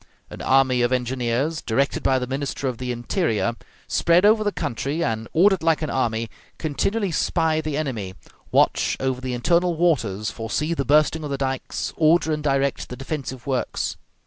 [0.31, 3.53] An army of engineers, directed by the Minister of the Interior,
[3.87, 6.27] spread over the country, and, ordered like an army,
[6.57, 8.15] continually spy the enemy,
[8.51, 12.95] watch over the internal waters, foresee the bursting of the dikes, order and direct the
[12.97, 13.95] defensive works.